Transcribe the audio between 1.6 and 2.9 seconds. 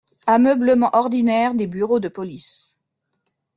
bureaux de police…